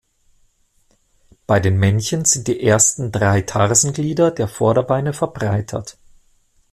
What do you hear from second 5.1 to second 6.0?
verbreitert.